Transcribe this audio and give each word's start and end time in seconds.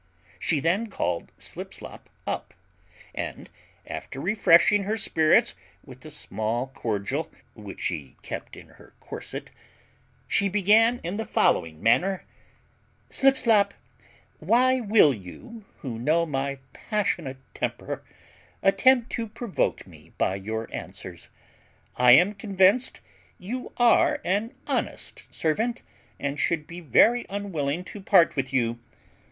She 0.39 0.59
then 0.59 0.87
called 0.87 1.31
Slipslop 1.37 2.09
up, 2.25 2.55
and, 3.13 3.51
after 3.85 4.19
refreshing 4.19 4.81
her 4.85 4.97
spirits 4.97 5.53
with 5.85 6.03
a 6.03 6.09
small 6.09 6.65
cordial, 6.73 7.29
which 7.53 7.79
she 7.81 8.15
kept 8.23 8.55
in 8.57 8.67
her 8.69 8.93
corset, 8.99 9.51
she 10.27 10.49
began 10.49 11.01
in 11.03 11.17
the 11.17 11.25
following 11.27 11.83
manner: 11.83 12.23
"Slipslop, 13.11 13.75
why 14.39 14.79
will 14.79 15.13
you, 15.13 15.65
who 15.81 15.99
know 15.99 16.25
my 16.25 16.57
passionate 16.73 17.37
temper, 17.53 18.01
attempt 18.63 19.11
to 19.11 19.27
provoke 19.27 19.85
me 19.85 20.13
by 20.17 20.33
your 20.33 20.67
answers? 20.73 21.29
I 21.95 22.13
am 22.13 22.33
convinced 22.33 23.01
you 23.37 23.71
are 23.77 24.19
an 24.25 24.55
honest 24.65 25.31
servant, 25.31 25.83
and 26.19 26.39
should 26.39 26.65
be 26.65 26.79
very 26.79 27.23
unwilling 27.29 27.83
to 27.83 28.01
part 28.01 28.35
with 28.35 28.51
you. 28.51 28.79